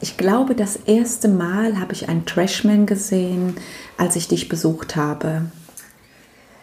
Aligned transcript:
Ich 0.00 0.16
glaube, 0.16 0.54
das 0.54 0.76
erste 0.76 1.28
Mal 1.28 1.78
habe 1.78 1.92
ich 1.92 2.08
einen 2.08 2.24
Trashman 2.26 2.86
gesehen, 2.86 3.56
als 3.96 4.16
ich 4.16 4.28
dich 4.28 4.48
besucht 4.48 4.96
habe. 4.96 5.42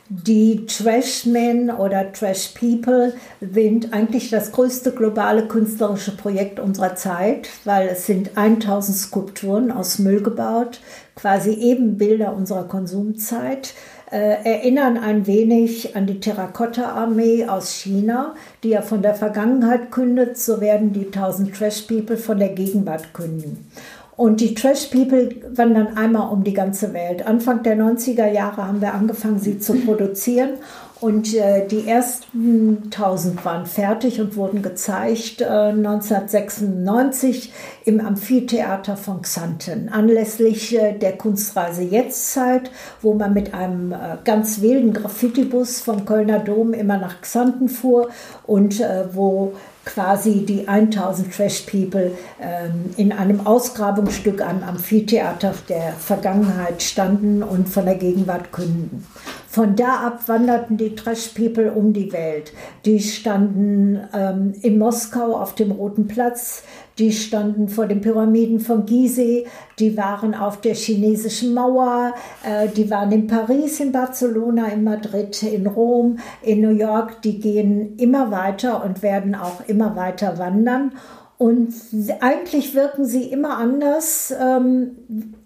Die 0.09 0.65
Trashmen 0.65 1.71
oder 1.71 2.11
Trash 2.11 2.49
People 2.59 3.13
sind 3.41 3.93
eigentlich 3.93 4.29
das 4.29 4.51
größte 4.51 4.91
globale 4.91 5.47
künstlerische 5.47 6.15
Projekt 6.15 6.59
unserer 6.59 6.95
Zeit, 6.95 7.49
weil 7.63 7.87
es 7.87 8.05
sind 8.05 8.37
1000 8.37 8.97
Skulpturen 8.97 9.71
aus 9.71 9.99
Müll 9.99 10.21
gebaut, 10.21 10.81
quasi 11.15 11.51
Ebenbilder 11.51 12.35
unserer 12.35 12.67
Konsumzeit 12.67 13.73
erinnern 14.17 14.97
ein 14.97 15.25
wenig 15.25 15.95
an 15.95 16.05
die 16.05 16.19
Terrakotta-Armee 16.19 17.47
aus 17.47 17.71
China, 17.71 18.35
die 18.63 18.69
ja 18.69 18.81
von 18.81 19.01
der 19.01 19.15
Vergangenheit 19.15 19.91
kündet, 19.91 20.37
so 20.37 20.61
werden 20.61 20.93
die 20.93 21.07
1000 21.07 21.55
Trash 21.55 21.81
People 21.83 22.17
von 22.17 22.37
der 22.37 22.49
Gegenwart 22.49 23.13
künden. 23.13 23.67
Und 24.15 24.41
die 24.41 24.53
Trash 24.53 24.85
People 24.87 25.29
wandern 25.55 25.97
einmal 25.97 26.31
um 26.31 26.43
die 26.43 26.53
ganze 26.53 26.93
Welt. 26.93 27.25
Anfang 27.25 27.63
der 27.63 27.75
90er 27.75 28.27
Jahre 28.27 28.67
haben 28.67 28.81
wir 28.81 28.93
angefangen, 28.93 29.39
sie 29.39 29.57
zu 29.57 29.73
produzieren 29.73 30.51
und 31.03 31.35
äh, 31.35 31.67
die 31.67 31.85
ersten 31.85 32.83
1000 32.85 33.43
waren 33.43 33.65
fertig 33.65 34.21
und 34.21 34.37
wurden 34.37 34.61
gezeigt 34.61 35.41
äh, 35.41 35.45
1996 35.45 37.51
im 37.83 37.99
Amphitheater 37.99 38.95
von 38.95 39.21
Xanten 39.21 39.89
anlässlich 39.89 40.79
äh, 40.79 40.97
der 40.97 41.17
Kunstreise 41.17 41.83
Jetztzeit, 41.83 42.71
wo 43.01 43.15
man 43.15 43.33
mit 43.33 43.53
einem 43.53 43.91
äh, 43.91 44.15
ganz 44.23 44.61
wilden 44.61 44.93
Graffiti-Bus 44.93 45.81
vom 45.81 46.05
Kölner 46.05 46.39
Dom 46.39 46.71
immer 46.71 46.97
nach 46.97 47.19
Xanten 47.19 47.67
fuhr 47.67 48.07
und 48.47 48.79
äh, 48.79 49.03
wo 49.11 49.55
quasi 49.83 50.45
die 50.45 50.69
1000 50.69 51.35
Trash 51.35 51.63
People 51.63 52.11
ähm, 52.41 52.91
in 52.95 53.11
einem 53.11 53.45
Ausgrabungsstück 53.45 54.41
am 54.41 54.63
Amphitheater 54.63 55.53
der 55.67 55.91
Vergangenheit 55.91 56.81
standen 56.81 57.43
und 57.43 57.67
von 57.67 57.83
der 57.83 57.95
Gegenwart 57.95 58.53
künden. 58.53 59.05
Von 59.53 59.75
da 59.75 60.07
ab 60.07 60.27
wanderten 60.27 60.77
die 60.77 60.95
Trash 60.95 61.27
People 61.27 61.73
um 61.73 61.93
die 61.93 62.11
Welt. 62.11 62.53
Die 62.85 62.99
standen 62.99 63.99
ähm, 64.11 64.53
in 64.63 64.79
Moskau 64.79 65.37
auf 65.37 65.53
dem 65.53 65.69
Roten 65.69 66.07
Platz, 66.07 66.63
die 66.97 67.11
standen 67.11 67.69
vor 67.69 67.85
den 67.85 68.01
Pyramiden 68.01 68.59
von 68.59 68.87
Gizeh, 68.87 69.45
die 69.77 69.95
waren 69.95 70.33
auf 70.33 70.59
der 70.61 70.73
chinesischen 70.73 71.53
Mauer, 71.53 72.15
äh, 72.43 72.67
die 72.67 72.89
waren 72.89 73.11
in 73.11 73.27
Paris, 73.27 73.79
in 73.79 73.91
Barcelona, 73.91 74.69
in 74.69 74.83
Madrid, 74.83 75.43
in 75.43 75.67
Rom, 75.67 76.17
in 76.41 76.61
New 76.61 76.71
York. 76.75 77.21
Die 77.21 77.39
gehen 77.39 77.95
immer 77.97 78.31
weiter 78.31 78.83
und 78.83 79.03
werden 79.03 79.35
auch 79.35 79.67
immer 79.67 79.95
weiter 79.95 80.39
wandern. 80.39 80.93
Und 81.37 81.73
eigentlich 82.21 82.75
wirken 82.75 83.05
sie 83.05 83.23
immer 83.23 83.57
anders. 83.57 84.33
Ähm, 84.39 84.91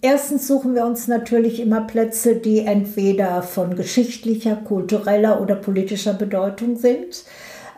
erstens 0.02 0.48
suchen 0.48 0.76
wir 0.76 0.86
uns 0.86 1.08
natürlich 1.08 1.60
immer 1.60 1.82
Plätze, 1.82 2.36
die 2.36 2.60
entweder 2.60 3.42
von 3.42 3.76
geschichtlicher, 3.76 4.56
kultureller 4.58 5.42
oder 5.42 5.56
politischer 5.56 6.14
Bedeutung 6.14 6.76
sind. 6.76 7.24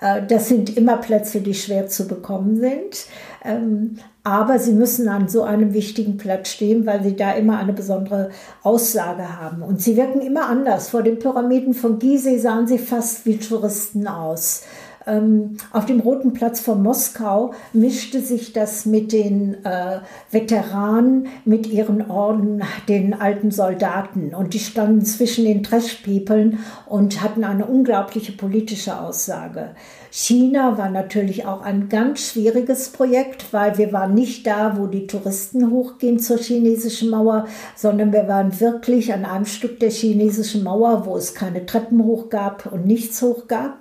Äh, 0.01 0.25
das 0.27 0.49
sind 0.49 0.75
immer 0.75 0.97
Plätze, 0.97 1.41
die 1.41 1.53
schwer 1.53 1.87
zu 1.87 2.07
bekommen 2.07 2.59
sind. 2.59 3.05
Ähm, 3.45 3.97
aber 4.23 4.59
sie 4.59 4.73
müssen 4.73 5.07
an 5.07 5.29
so 5.29 5.43
einem 5.43 5.73
wichtigen 5.73 6.17
Platz 6.17 6.49
stehen, 6.49 6.85
weil 6.85 7.01
sie 7.03 7.15
da 7.15 7.31
immer 7.31 7.57
eine 7.57 7.73
besondere 7.73 8.31
Aussage 8.63 9.39
haben. 9.39 9.61
Und 9.61 9.81
sie 9.81 9.95
wirken 9.95 10.21
immer 10.21 10.47
anders. 10.47 10.89
Vor 10.89 11.03
den 11.03 11.19
Pyramiden 11.19 11.73
von 11.73 11.99
Gizeh 11.99 12.37
sahen 12.37 12.67
sie 12.67 12.79
fast 12.79 13.25
wie 13.25 13.37
Touristen 13.37 14.07
aus 14.07 14.63
auf 15.05 15.85
dem 15.85 15.99
Roten 16.01 16.33
Platz 16.33 16.59
von 16.59 16.83
Moskau 16.83 17.53
mischte 17.73 18.21
sich 18.21 18.53
das 18.53 18.85
mit 18.85 19.11
den 19.11 19.63
äh, 19.65 19.99
Veteranen, 20.29 21.27
mit 21.45 21.67
ihren 21.67 22.09
Orden, 22.09 22.63
den 22.87 23.13
alten 23.13 23.51
Soldaten. 23.51 24.35
Und 24.35 24.53
die 24.53 24.59
standen 24.59 25.05
zwischen 25.05 25.45
den 25.45 25.63
Trash-Peoplen 25.63 26.59
und 26.85 27.21
hatten 27.21 27.43
eine 27.43 27.65
unglaubliche 27.65 28.33
politische 28.33 28.99
Aussage. 28.99 29.71
China 30.11 30.77
war 30.77 30.89
natürlich 30.89 31.45
auch 31.45 31.61
ein 31.61 31.87
ganz 31.87 32.21
schwieriges 32.21 32.89
Projekt, 32.89 33.53
weil 33.53 33.77
wir 33.77 33.93
waren 33.93 34.15
nicht 34.15 34.47
da, 34.47 34.77
wo 34.77 34.87
die 34.87 35.05
Touristen 35.05 35.71
hochgehen 35.71 36.19
zur 36.19 36.37
chinesischen 36.37 37.09
Mauer, 37.09 37.47
sondern 37.75 38.11
wir 38.11 38.27
waren 38.27 38.59
wirklich 38.59 39.13
an 39.13 39.25
einem 39.25 39.45
Stück 39.45 39.79
der 39.79 39.91
chinesischen 39.91 40.63
Mauer, 40.63 41.05
wo 41.05 41.15
es 41.15 41.35
keine 41.35 41.65
Treppen 41.65 42.03
hoch 42.03 42.29
gab 42.29 42.71
und 42.71 42.85
nichts 42.85 43.21
hoch 43.21 43.47
gab. 43.47 43.77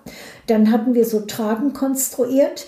Dann 0.46 0.70
hatten 0.70 0.94
wir 0.94 1.06
so 1.06 1.20
Tragen 1.20 1.72
konstruiert 1.72 2.66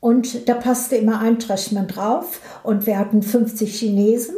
und 0.00 0.48
da 0.48 0.54
passte 0.54 0.96
immer 0.96 1.20
ein 1.20 1.38
Trashman 1.38 1.88
drauf 1.88 2.40
und 2.62 2.86
wir 2.86 2.98
hatten 2.98 3.22
50 3.22 3.74
Chinesen 3.74 4.34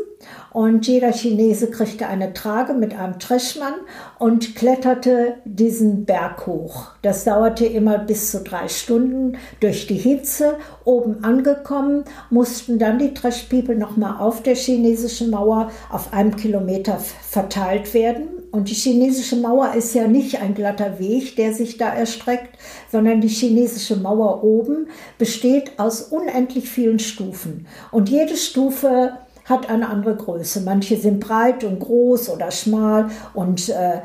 und 0.52 0.86
jeder 0.86 1.12
Chinese 1.12 1.70
kriegte 1.70 2.08
eine 2.08 2.32
Trage 2.32 2.74
mit 2.74 2.98
einem 2.98 3.18
Trashmann 3.18 3.74
und 4.18 4.56
kletterte 4.56 5.34
diesen 5.44 6.04
Berg 6.04 6.46
hoch. 6.46 6.88
Das 7.02 7.24
dauerte 7.24 7.66
immer 7.66 7.98
bis 7.98 8.32
zu 8.32 8.40
drei 8.40 8.66
Stunden 8.68 9.38
durch 9.60 9.86
die 9.86 9.94
Hitze. 9.94 10.56
Oben 10.84 11.22
angekommen 11.22 12.04
mussten 12.30 12.78
dann 12.80 12.98
die 12.98 13.14
Trash 13.14 13.44
People 13.44 13.76
nochmal 13.76 14.20
auf 14.20 14.42
der 14.42 14.56
chinesischen 14.56 15.30
Mauer 15.30 15.70
auf 15.88 16.12
einem 16.12 16.34
Kilometer 16.34 16.98
verteilt 16.98 17.94
werden. 17.94 18.28
Und 18.50 18.68
die 18.68 18.74
chinesische 18.74 19.36
Mauer 19.36 19.74
ist 19.74 19.94
ja 19.94 20.08
nicht 20.08 20.42
ein 20.42 20.54
glatter 20.54 20.98
Weg, 20.98 21.36
der 21.36 21.54
sich 21.54 21.76
da 21.76 21.94
erstreckt, 21.94 22.58
sondern 22.90 23.20
die 23.20 23.28
chinesische 23.28 23.94
Mauer 23.94 24.42
oben 24.42 24.88
besteht 25.18 25.78
aus 25.78 26.02
unendlich 26.02 26.68
vielen 26.68 26.98
Stufen. 26.98 27.68
Und 27.92 28.08
jede 28.08 28.36
Stufe 28.36 29.12
hat 29.50 29.68
eine 29.68 29.88
andere 29.88 30.14
Größe. 30.14 30.62
Manche 30.62 30.96
sind 30.96 31.20
breit 31.20 31.64
und 31.64 31.80
groß 31.80 32.30
oder 32.30 32.50
schmal 32.50 33.10
und, 33.34 33.68
äh, 33.68 34.00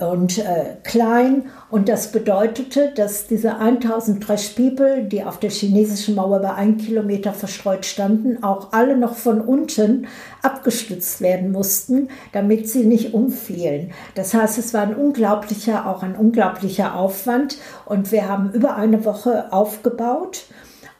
und 0.00 0.38
äh, 0.38 0.76
klein. 0.84 1.46
Und 1.70 1.88
das 1.88 2.12
bedeutete, 2.12 2.92
dass 2.94 3.26
diese 3.26 3.56
1000 3.56 4.22
Trash 4.22 4.50
People, 4.50 5.04
die 5.04 5.24
auf 5.24 5.38
der 5.38 5.50
chinesischen 5.50 6.14
Mauer 6.14 6.38
bei 6.38 6.54
einem 6.54 6.78
Kilometer 6.78 7.32
verstreut 7.32 7.84
standen, 7.84 8.42
auch 8.42 8.72
alle 8.72 8.96
noch 8.96 9.16
von 9.16 9.40
unten 9.40 10.06
abgestützt 10.42 11.20
werden 11.20 11.50
mussten, 11.52 12.08
damit 12.32 12.68
sie 12.68 12.84
nicht 12.84 13.12
umfielen. 13.12 13.90
Das 14.14 14.32
heißt, 14.32 14.58
es 14.58 14.72
war 14.72 14.82
ein 14.82 14.94
unglaublicher, 14.94 15.86
auch 15.86 16.02
ein 16.02 16.16
unglaublicher 16.16 16.94
Aufwand. 16.94 17.58
Und 17.84 18.12
wir 18.12 18.28
haben 18.28 18.52
über 18.52 18.76
eine 18.76 19.04
Woche 19.04 19.52
aufgebaut. 19.52 20.44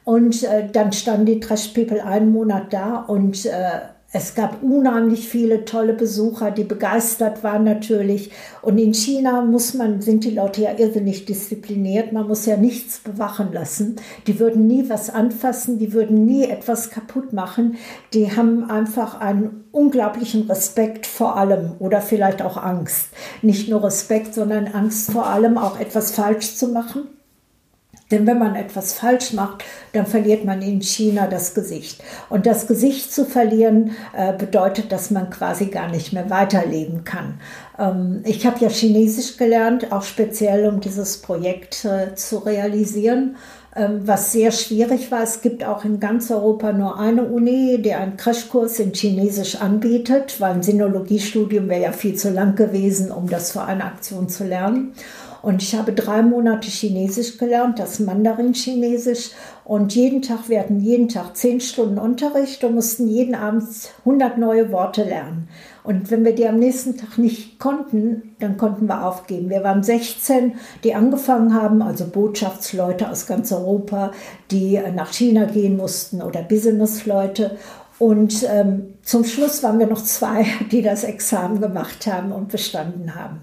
Und 0.03 0.43
äh, 0.43 0.67
dann 0.71 0.91
standen 0.91 1.25
die 1.25 1.39
Trash 1.39 1.69
People 1.69 2.03
einen 2.03 2.31
Monat 2.31 2.73
da 2.73 3.01
und 3.01 3.45
äh, 3.45 3.79
es 4.11 4.33
gab 4.33 4.63
unheimlich 4.63 5.29
viele 5.29 5.65
tolle 5.65 5.93
Besucher, 5.93 6.49
die 6.49 6.63
begeistert 6.63 7.43
waren 7.43 7.63
natürlich. 7.63 8.31
Und 8.63 8.79
in 8.79 8.95
China 8.95 9.43
muss 9.43 9.75
man, 9.75 10.01
sind 10.01 10.23
die 10.23 10.31
Leute 10.31 10.63
ja 10.63 10.71
irrsinnig 10.75 11.25
diszipliniert. 11.25 12.11
Man 12.11 12.27
muss 12.27 12.47
ja 12.47 12.57
nichts 12.57 12.97
bewachen 12.99 13.53
lassen. 13.53 13.97
Die 14.25 14.39
würden 14.39 14.65
nie 14.65 14.89
was 14.89 15.11
anfassen, 15.11 15.77
die 15.77 15.93
würden 15.93 16.25
nie 16.25 16.45
etwas 16.45 16.89
kaputt 16.89 17.33
machen. 17.33 17.77
Die 18.13 18.35
haben 18.35 18.67
einfach 18.67 19.21
einen 19.21 19.65
unglaublichen 19.71 20.49
Respekt 20.49 21.05
vor 21.05 21.37
allem 21.37 21.73
oder 21.77 22.01
vielleicht 22.01 22.41
auch 22.41 22.57
Angst. 22.57 23.09
Nicht 23.43 23.69
nur 23.69 23.83
Respekt, 23.83 24.33
sondern 24.33 24.69
Angst 24.69 25.11
vor 25.11 25.27
allem 25.27 25.59
auch 25.59 25.79
etwas 25.79 26.09
falsch 26.09 26.55
zu 26.55 26.69
machen. 26.69 27.18
Denn 28.11 28.25
wenn 28.25 28.39
man 28.39 28.55
etwas 28.55 28.93
falsch 28.93 29.33
macht, 29.33 29.63
dann 29.93 30.05
verliert 30.05 30.45
man 30.45 30.61
in 30.61 30.81
China 30.81 31.27
das 31.27 31.53
Gesicht. 31.53 32.03
Und 32.29 32.45
das 32.45 32.67
Gesicht 32.67 33.13
zu 33.13 33.25
verlieren 33.25 33.91
äh, 34.15 34.33
bedeutet, 34.33 34.91
dass 34.91 35.11
man 35.11 35.29
quasi 35.29 35.67
gar 35.67 35.89
nicht 35.89 36.13
mehr 36.13 36.29
weiterleben 36.29 37.03
kann. 37.03 37.39
Ähm, 37.77 38.21
ich 38.25 38.45
habe 38.45 38.59
ja 38.59 38.69
Chinesisch 38.69 39.37
gelernt, 39.37 39.91
auch 39.91 40.03
speziell 40.03 40.67
um 40.67 40.79
dieses 40.79 41.17
Projekt 41.21 41.85
äh, 41.85 42.15
zu 42.15 42.39
realisieren 42.39 43.35
ähm, 43.75 44.01
was 44.03 44.31
sehr 44.31 44.51
schwierig 44.51 45.11
war. 45.11 45.21
Es 45.21 45.41
gibt 45.41 45.63
auch 45.63 45.85
in 45.85 45.99
ganz 45.99 46.31
Europa 46.31 46.73
nur 46.73 46.99
eine 46.99 47.23
Uni, 47.23 47.79
die 47.81 47.93
einen 47.93 48.17
Crashkurs 48.17 48.79
in 48.79 48.93
Chinesisch 48.93 49.55
anbietet, 49.57 50.41
weil 50.41 50.53
ein 50.53 50.63
Sinologiestudium 50.63 51.69
wäre 51.69 51.83
ja 51.83 51.91
viel 51.91 52.15
zu 52.15 52.31
lang 52.31 52.55
gewesen, 52.55 53.11
um 53.11 53.29
das 53.29 53.51
für 53.51 53.61
eine 53.63 53.85
Aktion 53.85 54.27
zu 54.27 54.43
lernen. 54.43 54.93
Und 55.41 55.61
ich 55.61 55.75
habe 55.75 55.93
drei 55.93 56.21
Monate 56.21 56.67
Chinesisch 56.67 57.37
gelernt, 57.37 57.79
das 57.79 57.99
Mandarin-Chinesisch. 57.99 59.31
Und 59.63 59.95
jeden 59.95 60.21
Tag, 60.21 60.49
wir 60.49 60.59
hatten 60.59 60.79
jeden 60.79 61.09
Tag 61.09 61.37
zehn 61.37 61.61
Stunden 61.61 61.97
Unterricht 61.97 62.63
und 62.63 62.75
mussten 62.75 63.07
jeden 63.07 63.35
Abend 63.35 63.63
100 63.99 64.37
neue 64.37 64.71
Worte 64.71 65.03
lernen. 65.03 65.47
Und 65.83 66.11
wenn 66.11 66.25
wir 66.25 66.35
die 66.35 66.47
am 66.47 66.59
nächsten 66.59 66.97
Tag 66.97 67.17
nicht 67.17 67.59
konnten, 67.59 68.35
dann 68.39 68.57
konnten 68.57 68.87
wir 68.87 69.05
aufgeben. 69.05 69.49
Wir 69.49 69.63
waren 69.63 69.83
16, 69.83 70.55
die 70.83 70.93
angefangen 70.93 71.53
haben, 71.53 71.81
also 71.81 72.05
Botschaftsleute 72.05 73.09
aus 73.09 73.27
ganz 73.27 73.51
Europa, 73.51 74.11
die 74.51 74.79
nach 74.95 75.13
China 75.13 75.45
gehen 75.45 75.77
mussten 75.77 76.21
oder 76.21 76.41
Businessleute. 76.41 77.57
Und 77.99 78.47
ähm, 78.49 78.93
zum 79.03 79.25
Schluss 79.25 79.61
waren 79.61 79.77
wir 79.77 79.87
noch 79.87 80.03
zwei, 80.03 80.45
die 80.71 80.81
das 80.81 81.03
Examen 81.03 81.59
gemacht 81.59 82.07
haben 82.07 82.31
und 82.31 82.49
bestanden 82.49 83.15
haben. 83.15 83.41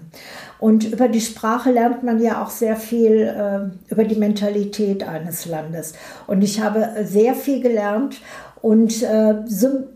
Und 0.59 0.91
über 0.91 1.07
die 1.07 1.21
Sprache 1.21 1.71
lernt 1.71 2.03
man 2.03 2.19
ja 2.19 2.43
auch 2.43 2.49
sehr 2.49 2.75
viel 2.75 3.21
äh, 3.21 3.91
über 3.91 4.03
die 4.03 4.15
Mentalität 4.15 5.07
eines 5.07 5.45
Landes. 5.45 5.93
Und 6.25 6.41
ich 6.41 6.61
habe 6.61 6.89
sehr 7.03 7.35
viel 7.35 7.61
gelernt. 7.61 8.19
Und 8.61 9.03
äh, 9.03 9.35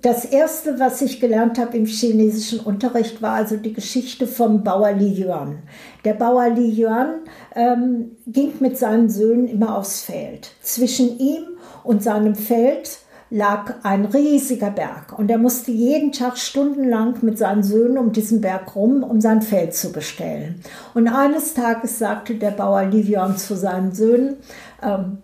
das 0.02 0.26
Erste, 0.26 0.80
was 0.80 1.02
ich 1.02 1.20
gelernt 1.20 1.58
habe 1.58 1.78
im 1.78 1.86
chinesischen 1.86 2.60
Unterricht, 2.60 3.22
war 3.22 3.34
also 3.34 3.58
die 3.58 3.74
Geschichte 3.74 4.28
vom 4.28 4.64
Bauer 4.64 4.92
Li 4.92 5.24
Yuan. 5.24 5.60
Der 6.06 6.14
Bauer 6.14 6.50
Li 6.50 6.70
Yuan 6.70 7.22
ähm, 7.56 8.12
ging 8.28 8.54
mit 8.60 8.78
seinen 8.78 9.10
Söhnen 9.10 9.48
immer 9.48 9.76
aufs 9.78 10.04
Feld. 10.04 10.52
Zwischen 10.62 11.18
ihm 11.18 11.44
und 11.84 12.04
seinem 12.04 12.36
Feld 12.36 13.00
lag 13.32 13.76
ein 13.84 14.06
riesiger 14.06 14.70
Berg 14.70 15.18
und 15.18 15.32
er 15.32 15.38
musste 15.38 15.72
jeden 15.72 16.12
Tag 16.12 16.38
stundenlang 16.38 17.16
mit 17.22 17.38
seinen 17.38 17.64
Söhnen 17.64 17.98
um 17.98 18.12
diesen 18.12 18.42
Berg 18.42 18.76
rum, 18.76 19.04
um 19.04 19.22
sein 19.22 19.42
Feld 19.42 19.74
zu 19.74 19.94
bestellen. 19.94 20.62
Und 20.94 21.08
eines 21.08 21.54
Tages 21.54 21.98
sagte 21.98 22.36
der 22.36 22.52
Bauer 22.52 22.84
Livion 22.84 23.38
zu 23.38 23.56
seinen 23.56 23.94
Söhnen, 23.94 24.36
ähm, 24.84 25.20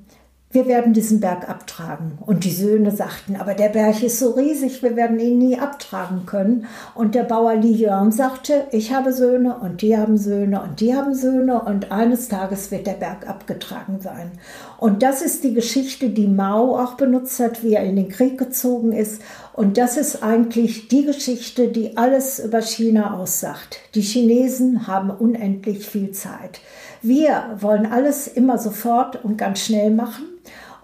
wir 0.49 0.65
werden 0.65 0.93
diesen 0.93 1.19
Berg 1.19 1.49
abtragen. 1.49 2.17
Und 2.25 2.45
die 2.45 2.51
Söhne 2.51 2.91
sagten, 2.91 3.35
aber 3.35 3.53
der 3.53 3.67
Berg 3.67 4.01
ist 4.01 4.17
so 4.17 4.31
riesig, 4.31 4.81
wir 4.81 4.95
werden 4.95 5.19
ihn 5.19 5.37
nie 5.37 5.59
abtragen 5.59 6.25
können. 6.25 6.65
Und 6.95 7.15
der 7.15 7.23
Bauer 7.23 7.55
Lion 7.55 8.13
sagte, 8.13 8.63
ich 8.71 8.93
habe 8.93 9.11
Söhne 9.11 9.57
und 9.57 9.81
die 9.81 9.97
haben 9.97 10.17
Söhne 10.17 10.61
und 10.61 10.79
die 10.79 10.95
haben 10.95 11.13
Söhne 11.13 11.61
und 11.61 11.91
eines 11.91 12.29
Tages 12.29 12.71
wird 12.71 12.87
der 12.87 12.93
Berg 12.93 13.27
abgetragen 13.27 13.99
sein. 13.99 14.31
Und 14.77 15.01
das 15.01 15.21
ist 15.21 15.43
die 15.43 15.53
Geschichte, 15.53 16.09
die 16.09 16.27
Mao 16.27 16.77
auch 16.79 16.93
benutzt 16.93 17.39
hat, 17.39 17.63
wie 17.63 17.73
er 17.73 17.83
in 17.83 17.95
den 17.95 18.09
Krieg 18.09 18.37
gezogen 18.37 18.91
ist. 18.91 19.21
Und 19.53 19.77
das 19.77 19.97
ist 19.97 20.21
eigentlich 20.21 20.87
die 20.87 21.03
Geschichte, 21.03 21.69
die 21.69 21.97
alles 21.97 22.39
über 22.39 22.61
China 22.61 23.15
aussagt. 23.15 23.79
Die 23.95 24.01
Chinesen 24.01 24.85
haben 24.87 25.09
unendlich 25.09 25.87
viel 25.87 26.11
Zeit. 26.11 26.59
Wir 27.01 27.57
wollen 27.59 27.87
alles 27.87 28.27
immer 28.27 28.59
sofort 28.59 29.23
und 29.23 29.37
ganz 29.37 29.61
schnell 29.61 29.89
machen. 29.89 30.25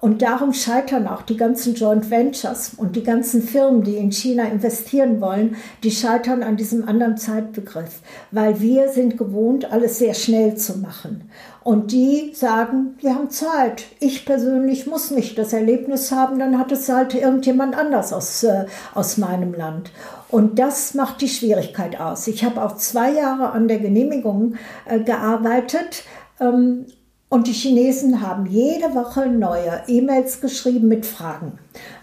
Und 0.04 0.22
darum 0.22 0.52
scheitern 0.52 1.08
auch 1.08 1.22
die 1.22 1.38
ganzen 1.38 1.76
Joint 1.76 2.12
Ventures 2.12 2.74
und 2.76 2.98
die 2.98 3.04
ganzen 3.04 3.42
Firmen, 3.42 3.84
die 3.84 3.96
in 3.96 4.12
China 4.12 4.44
investieren 4.44 5.22
wollen, 5.22 5.56
die 5.82 5.92
scheitern 5.92 6.44
an 6.44 6.58
diesem 6.58 6.86
anderen 6.90 7.16
Zeitbegriff, 7.16 8.02
weil 8.30 8.60
wir 8.60 8.90
sind 8.90 9.18
gewohnt, 9.18 9.72
alles 9.72 10.00
sehr 10.00 10.14
schnell 10.14 10.56
zu 10.56 10.78
machen. 10.80 11.30
Und 11.64 11.94
die 11.94 12.34
sagen, 12.36 12.98
wir 13.00 13.16
haben 13.16 13.30
Zeit. 13.30 13.86
Ich 14.02 14.26
persönlich 14.26 14.88
muss 14.88 15.10
nicht 15.10 15.38
das 15.38 15.54
Erlebnis 15.54 16.12
haben, 16.12 16.38
dann 16.38 16.60
hat 16.60 16.74
es 16.74 16.90
halt 16.90 17.16
irgendjemand 17.16 17.74
anders 17.74 18.12
aus, 18.12 18.44
äh, 18.44 18.66
aus 18.94 19.18
meinem 19.18 19.54
Land. 19.54 19.94
Und 20.28 20.60
das 20.60 20.96
macht 20.96 21.22
die 21.22 21.30
Schwierigkeit 21.30 21.98
aus. 21.98 22.28
Ich 22.28 22.44
habe 22.44 22.62
auch 22.62 22.76
zwei 22.76 23.14
Jahre 23.14 23.52
an 23.52 23.70
der 23.70 23.80
Genehmigung 23.80 24.56
äh, 24.84 25.00
gearbeitet. 25.00 26.04
Ähm, 26.42 26.88
und 27.34 27.48
die 27.48 27.52
Chinesen 27.52 28.22
haben 28.22 28.46
jede 28.46 28.94
Woche 28.94 29.26
neue 29.26 29.82
E-Mails 29.88 30.40
geschrieben 30.40 30.88
mit 30.88 31.04
Fragen. 31.04 31.54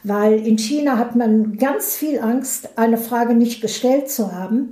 Weil 0.02 0.44
in 0.44 0.58
China 0.58 0.98
hat 0.98 1.14
man 1.14 1.56
ganz 1.56 1.94
viel 1.94 2.18
Angst, 2.18 2.70
eine 2.76 2.98
Frage 2.98 3.34
nicht 3.34 3.60
gestellt 3.60 4.10
zu 4.10 4.32
haben. 4.32 4.70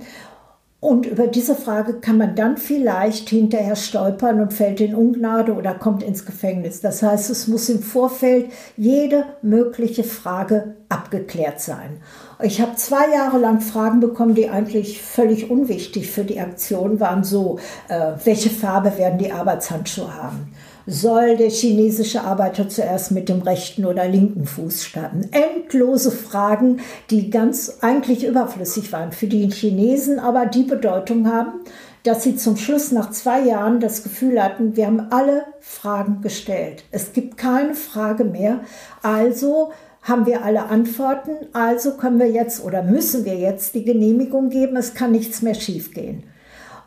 Und 0.81 1.05
über 1.05 1.27
diese 1.27 1.55
Frage 1.55 2.01
kann 2.01 2.17
man 2.17 2.35
dann 2.35 2.57
vielleicht 2.57 3.29
hinterher 3.29 3.77
stolpern 3.77 4.41
und 4.41 4.51
fällt 4.51 4.81
in 4.81 4.95
Ungnade 4.95 5.53
oder 5.53 5.75
kommt 5.75 6.03
ins 6.03 6.25
Gefängnis. 6.25 6.81
Das 6.81 7.01
heißt, 7.03 7.29
es 7.29 7.47
muss 7.47 7.69
im 7.69 7.81
Vorfeld 7.81 8.51
jede 8.75 9.27
mögliche 9.41 10.03
Frage 10.03 10.75
abgeklärt 10.89 11.61
sein. 11.61 12.01
Ich 12.41 12.61
habe 12.61 12.77
zwei 12.77 13.11
Jahre 13.13 13.37
lang 13.37 13.59
Fragen 13.59 13.99
bekommen, 13.99 14.33
die 14.33 14.47
eigentlich 14.47 15.01
völlig 15.01 15.49
unwichtig 15.49 16.09
für 16.09 16.23
die 16.23 16.39
Aktion 16.39 17.01
waren. 17.01 17.25
So, 17.25 17.59
äh, 17.89 18.13
welche 18.23 18.49
Farbe 18.49 18.97
werden 18.97 19.19
die 19.19 19.33
Arbeitshandschuhe 19.33 20.15
haben? 20.15 20.53
Soll 20.87 21.35
der 21.35 21.49
chinesische 21.49 22.21
Arbeiter 22.21 22.69
zuerst 22.69 23.11
mit 23.11 23.27
dem 23.27 23.41
rechten 23.41 23.85
oder 23.85 24.07
linken 24.07 24.45
Fuß 24.45 24.85
starten? 24.85 25.29
Endlose 25.31 26.11
Fragen, 26.11 26.79
die 27.09 27.29
ganz 27.29 27.79
eigentlich 27.81 28.25
überflüssig 28.25 28.93
waren 28.93 29.11
für 29.11 29.27
die 29.27 29.51
Chinesen, 29.51 30.17
aber 30.17 30.45
die 30.45 30.63
Bedeutung 30.63 31.29
haben, 31.29 31.59
dass 32.03 32.23
sie 32.23 32.37
zum 32.37 32.55
Schluss 32.55 32.93
nach 32.93 33.11
zwei 33.11 33.41
Jahren 33.41 33.81
das 33.81 34.01
Gefühl 34.01 34.41
hatten, 34.41 34.77
wir 34.77 34.87
haben 34.87 35.07
alle 35.11 35.43
Fragen 35.59 36.21
gestellt. 36.21 36.85
Es 36.91 37.11
gibt 37.11 37.35
keine 37.35 37.75
Frage 37.75 38.23
mehr. 38.23 38.61
Also 39.03 39.71
haben 40.09 40.25
wir 40.25 40.43
alle 40.43 40.65
Antworten, 40.65 41.31
also 41.53 41.93
können 41.93 42.19
wir 42.19 42.29
jetzt 42.29 42.63
oder 42.63 42.83
müssen 42.83 43.23
wir 43.23 43.35
jetzt 43.35 43.75
die 43.75 43.85
Genehmigung 43.85 44.49
geben, 44.49 44.75
es 44.75 44.93
kann 44.93 45.11
nichts 45.11 45.41
mehr 45.41 45.53
schiefgehen. 45.53 46.23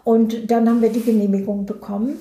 Und 0.05 0.51
dann 0.51 0.69
haben 0.69 0.83
wir 0.83 0.91
die 0.91 1.03
Genehmigung 1.03 1.65
bekommen 1.65 2.17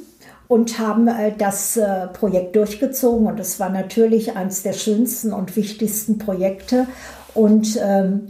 und 0.47 0.79
haben 0.79 1.07
äh, 1.07 1.33
das 1.35 1.77
äh, 1.77 2.07
Projekt 2.07 2.55
durchgezogen. 2.55 3.25
Und 3.27 3.39
es 3.39 3.59
war 3.59 3.69
natürlich 3.69 4.35
eines 4.35 4.63
der 4.63 4.73
schönsten 4.73 5.33
und 5.33 5.55
wichtigsten 5.55 6.17
Projekte. 6.17 6.87
Und 7.33 7.79
ähm, 7.81 8.27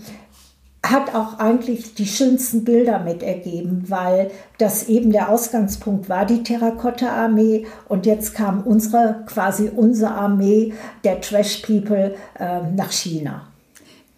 hat 0.84 1.14
auch 1.14 1.38
eigentlich 1.38 1.94
die 1.94 2.08
schönsten 2.08 2.64
Bilder 2.64 3.00
mitergeben, 3.00 3.86
weil 3.88 4.32
das 4.58 4.90
eben 4.90 5.12
der 5.12 5.30
Ausgangspunkt 5.30 6.10
war, 6.10 6.26
die 6.26 6.44
Terrakotta-Armee. 6.44 7.68
Und 7.88 8.06
jetzt 8.06 8.34
kam 8.34 8.64
unsere, 8.64 9.24
quasi 9.28 9.70
unsere 9.76 10.12
Armee 10.12 10.74
der 11.04 11.22
Trash 11.22 11.58
People 11.58 12.16
äh, 12.40 12.62
nach 12.76 12.92
China. 12.92 13.48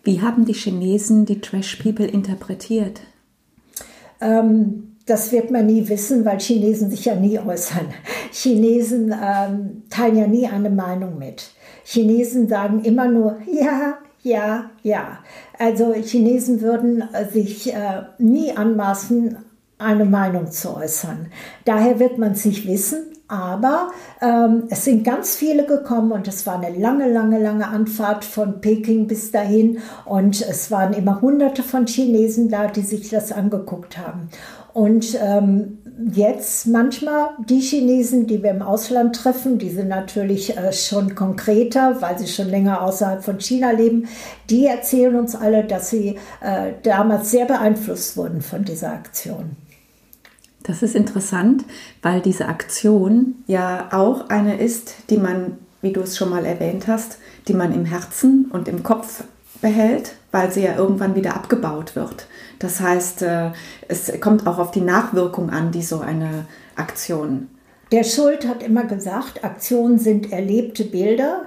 Wie 0.03 0.21
haben 0.21 0.45
die 0.45 0.53
Chinesen 0.53 1.25
die 1.25 1.41
Trash 1.41 1.77
People 1.77 2.05
interpretiert? 2.05 3.01
Ähm, 4.21 4.95
das 5.05 5.33
wird 5.33 5.51
man 5.51 5.65
nie 5.65 5.87
wissen, 5.89 6.23
weil 6.23 6.39
Chinesen 6.39 6.89
sich 6.89 7.05
ja 7.05 7.15
nie 7.15 7.39
äußern. 7.39 7.87
Chinesen 8.31 9.13
ähm, 9.13 9.83
teilen 9.89 10.17
ja 10.17 10.27
nie 10.27 10.47
eine 10.47 10.69
Meinung 10.69 11.17
mit. 11.17 11.51
Chinesen 11.83 12.47
sagen 12.47 12.83
immer 12.83 13.09
nur, 13.09 13.37
ja, 13.51 13.97
ja, 14.23 14.71
ja. 14.81 15.19
Also 15.59 15.93
Chinesen 15.93 16.61
würden 16.61 17.03
äh, 17.13 17.29
sich 17.29 17.73
äh, 17.73 18.03
nie 18.17 18.55
anmaßen, 18.55 19.37
eine 19.77 20.05
Meinung 20.05 20.49
zu 20.49 20.75
äußern. 20.75 21.27
Daher 21.65 21.99
wird 21.99 22.17
man 22.17 22.31
es 22.31 22.45
nicht 22.45 22.65
wissen, 22.65 23.13
aber 23.27 23.91
ähm, 24.21 24.63
es 24.69 24.85
sind 24.85 25.03
ganz 25.03 25.35
viele 25.35 25.65
gekommen 25.65 26.11
und 26.11 26.27
es 26.27 26.45
war 26.47 26.61
eine 26.61 26.77
lange, 26.77 27.11
lange, 27.11 27.41
lange 27.41 27.67
Anfahrt 27.67 28.23
von 28.23 28.61
Peking 28.61 29.07
bis 29.07 29.31
dahin 29.31 29.79
und 30.05 30.41
es 30.41 30.71
waren 30.71 30.93
immer 30.93 31.19
hunderte 31.19 31.63
von 31.63 31.85
Chinesen 31.85 32.49
da, 32.49 32.67
die 32.67 32.81
sich 32.81 33.09
das 33.09 33.31
angeguckt 33.31 33.97
haben. 33.97 34.29
Und 34.73 35.15
ähm, 35.21 35.77
jetzt 36.13 36.65
manchmal 36.65 37.29
die 37.47 37.59
Chinesen, 37.59 38.25
die 38.25 38.41
wir 38.41 38.49
im 38.49 38.63
Ausland 38.63 39.15
treffen, 39.15 39.59
die 39.59 39.69
sind 39.69 39.87
natürlich 39.87 40.57
äh, 40.57 40.73
schon 40.73 41.13
konkreter, 41.13 42.01
weil 42.01 42.17
sie 42.17 42.27
schon 42.27 42.49
länger 42.49 42.81
außerhalb 42.81 43.23
von 43.23 43.39
China 43.39 43.71
leben, 43.71 44.07
die 44.49 44.65
erzählen 44.65 45.15
uns 45.15 45.35
alle, 45.35 45.63
dass 45.63 45.91
sie 45.91 46.17
äh, 46.41 46.71
damals 46.81 47.29
sehr 47.29 47.45
beeinflusst 47.45 48.17
wurden 48.17 48.41
von 48.41 48.65
dieser 48.65 48.91
Aktion. 48.93 49.55
Das 50.63 50.81
ist 50.81 50.95
interessant, 50.95 51.65
weil 52.01 52.21
diese 52.21 52.47
Aktion 52.47 53.35
ja 53.47 53.89
auch 53.91 54.29
eine 54.29 54.57
ist, 54.57 54.95
die 55.09 55.17
man, 55.17 55.57
wie 55.81 55.91
du 55.91 56.01
es 56.01 56.17
schon 56.17 56.29
mal 56.29 56.45
erwähnt 56.45 56.87
hast, 56.87 57.17
die 57.47 57.53
man 57.53 57.73
im 57.73 57.85
Herzen 57.85 58.49
und 58.51 58.67
im 58.67 58.81
Kopf 58.81 59.25
behält, 59.61 60.15
weil 60.33 60.51
sie 60.51 60.63
ja 60.63 60.75
irgendwann 60.75 61.15
wieder 61.15 61.35
abgebaut 61.35 61.95
wird. 61.95 62.27
Das 62.59 62.81
heißt, 62.81 63.21
äh, 63.21 63.51
es 63.87 64.11
kommt 64.19 64.47
auch 64.47 64.57
auf 64.57 64.71
die 64.71 64.81
Nachwirkung 64.81 65.51
an, 65.51 65.71
die 65.71 65.83
so 65.83 65.99
eine 65.99 66.47
Aktion. 66.75 67.49
Der 67.91 68.03
Schuld 68.03 68.47
hat 68.47 68.63
immer 68.63 68.83
gesagt, 68.83 69.43
Aktionen 69.43 69.99
sind 69.99 70.31
erlebte 70.31 70.85
Bilder, 70.85 71.43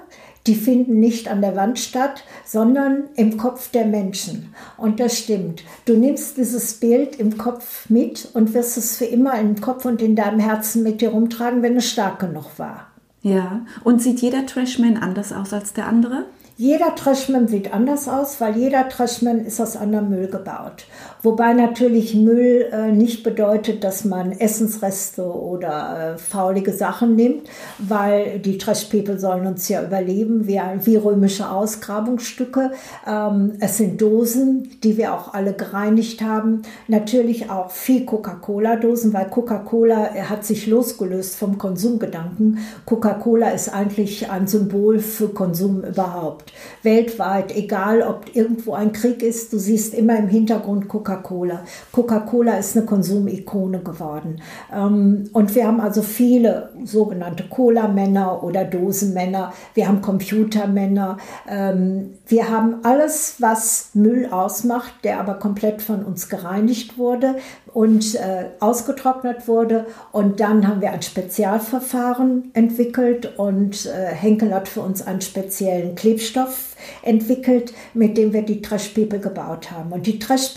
die 0.46 0.54
finden 0.54 1.00
nicht 1.00 1.26
an 1.28 1.40
der 1.40 1.56
Wand 1.56 1.80
statt, 1.80 2.22
sondern 2.44 3.08
im 3.16 3.36
Kopf 3.36 3.72
der 3.72 3.86
Menschen. 3.86 4.54
Und 4.76 5.00
das 5.00 5.18
stimmt. 5.18 5.64
Du 5.86 5.94
nimmst 5.94 6.36
dieses 6.36 6.74
Bild 6.74 7.16
im 7.16 7.36
Kopf 7.36 7.90
mit 7.90 8.28
und 8.34 8.54
wirst 8.54 8.76
es 8.76 8.96
für 8.96 9.06
immer 9.06 9.36
im 9.40 9.60
Kopf 9.60 9.84
und 9.84 10.00
in 10.00 10.14
deinem 10.14 10.38
Herzen 10.38 10.84
mit 10.84 11.00
dir 11.00 11.08
rumtragen, 11.08 11.62
wenn 11.62 11.76
es 11.76 11.90
stark 11.90 12.20
genug 12.20 12.58
war. 12.58 12.86
Ja, 13.22 13.62
und 13.82 14.00
sieht 14.00 14.20
jeder 14.20 14.46
Trashman 14.46 14.96
anders 14.98 15.32
aus 15.32 15.52
als 15.52 15.72
der 15.72 15.88
andere? 15.88 16.26
Jeder 16.58 16.94
Trashman 16.94 17.48
sieht 17.48 17.74
anders 17.74 18.08
aus, 18.08 18.40
weil 18.40 18.56
jeder 18.56 18.88
Trashman 18.88 19.44
ist 19.44 19.60
aus 19.60 19.76
anderem 19.76 20.08
Müll 20.08 20.28
gebaut. 20.28 20.86
Wobei 21.22 21.52
natürlich 21.52 22.14
Müll 22.14 22.70
äh, 22.72 22.92
nicht 22.92 23.22
bedeutet, 23.22 23.84
dass 23.84 24.06
man 24.06 24.32
Essensreste 24.32 25.22
oder 25.22 26.14
äh, 26.14 26.18
faulige 26.18 26.72
Sachen 26.72 27.14
nimmt, 27.14 27.46
weil 27.76 28.38
die 28.38 28.56
Trash 28.56 28.84
People 28.84 29.18
sollen 29.18 29.46
uns 29.46 29.68
ja 29.68 29.84
überleben, 29.84 30.46
wie, 30.46 30.58
wie 30.84 30.96
römische 30.96 31.50
Ausgrabungsstücke. 31.50 32.70
Ähm, 33.06 33.52
es 33.60 33.76
sind 33.76 34.00
Dosen, 34.00 34.78
die 34.82 34.96
wir 34.96 35.12
auch 35.12 35.34
alle 35.34 35.52
gereinigt 35.52 36.22
haben. 36.22 36.62
Natürlich 36.88 37.50
auch 37.50 37.70
viel 37.70 38.06
Coca-Cola-Dosen, 38.06 39.12
weil 39.12 39.28
Coca-Cola 39.28 40.14
hat 40.14 40.46
sich 40.46 40.66
losgelöst 40.66 41.36
vom 41.36 41.58
Konsumgedanken. 41.58 42.60
Coca-Cola 42.86 43.50
ist 43.50 43.68
eigentlich 43.68 44.30
ein 44.30 44.46
Symbol 44.46 45.00
für 45.00 45.28
Konsum 45.28 45.82
überhaupt. 45.84 46.45
Luft. 46.46 46.52
Weltweit, 46.82 47.56
egal 47.56 48.02
ob 48.02 48.34
irgendwo 48.34 48.74
ein 48.74 48.92
Krieg 48.92 49.22
ist, 49.22 49.52
du 49.52 49.58
siehst 49.58 49.94
immer 49.94 50.16
im 50.16 50.28
Hintergrund 50.28 50.88
Coca-Cola. 50.88 51.64
Coca-Cola 51.92 52.58
ist 52.58 52.76
eine 52.76 52.86
Konsumikone 52.86 53.80
geworden. 53.80 54.40
Ähm, 54.72 55.28
und 55.32 55.54
wir 55.54 55.66
haben 55.66 55.80
also 55.80 56.02
viele 56.02 56.70
sogenannte 56.84 57.44
Cola-Männer 57.48 58.42
oder 58.42 58.64
Dosenmänner. 58.64 59.52
Wir 59.74 59.88
haben 59.88 60.00
Computermänner. 60.00 61.18
Ähm, 61.48 62.14
wir 62.26 62.48
haben 62.48 62.76
alles, 62.84 63.36
was 63.38 63.90
Müll 63.94 64.28
ausmacht, 64.30 64.92
der 65.04 65.20
aber 65.20 65.34
komplett 65.34 65.82
von 65.82 66.04
uns 66.04 66.28
gereinigt 66.28 66.98
wurde 66.98 67.36
und 67.76 68.14
äh, 68.14 68.46
ausgetrocknet 68.58 69.48
wurde. 69.48 69.84
Und 70.10 70.40
dann 70.40 70.66
haben 70.66 70.80
wir 70.80 70.92
ein 70.92 71.02
Spezialverfahren 71.02 72.50
entwickelt 72.54 73.38
und 73.38 73.84
äh, 73.84 74.14
Henkel 74.14 74.54
hat 74.54 74.66
für 74.66 74.80
uns 74.80 75.06
einen 75.06 75.20
speziellen 75.20 75.94
Klebstoff 75.94 76.74
entwickelt, 77.02 77.74
mit 77.92 78.16
dem 78.16 78.32
wir 78.32 78.40
die 78.40 78.62
Trash 78.62 78.94
gebaut 78.94 79.70
haben. 79.70 79.92
Und 79.92 80.06
die 80.06 80.18
Trash 80.18 80.54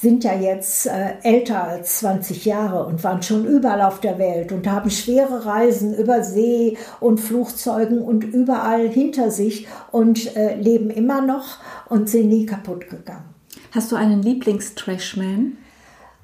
sind 0.00 0.24
ja 0.24 0.34
jetzt 0.40 0.86
äh, 0.86 1.16
älter 1.22 1.64
als 1.64 1.98
20 1.98 2.46
Jahre 2.46 2.86
und 2.86 3.04
waren 3.04 3.22
schon 3.22 3.44
überall 3.44 3.82
auf 3.82 4.00
der 4.00 4.18
Welt 4.18 4.50
und 4.50 4.66
haben 4.66 4.88
schwere 4.88 5.44
Reisen 5.44 5.94
über 5.94 6.22
See 6.24 6.78
und 6.98 7.20
Flugzeugen 7.20 8.00
und 8.00 8.24
überall 8.24 8.88
hinter 8.88 9.30
sich 9.30 9.68
und 9.92 10.34
äh, 10.34 10.54
leben 10.54 10.88
immer 10.88 11.20
noch 11.20 11.58
und 11.90 12.08
sind 12.08 12.30
nie 12.30 12.46
kaputt 12.46 12.88
gegangen. 12.88 13.34
Hast 13.72 13.92
du 13.92 13.96
einen 13.96 14.22
Lieblings-Trashman? 14.22 15.58